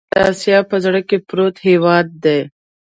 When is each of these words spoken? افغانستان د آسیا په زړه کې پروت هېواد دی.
افغانستان 0.03 0.25
د 0.25 0.25
آسیا 0.29 0.59
په 0.69 0.75
زړه 0.85 1.01
کې 1.07 1.17
پروت 1.27 1.55
هېواد 1.67 2.07
دی. 2.23 2.39